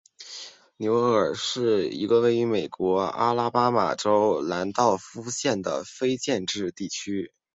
[0.77, 7.31] 纽厄尔是一个位于美国阿拉巴马州兰道夫县的非建制地区。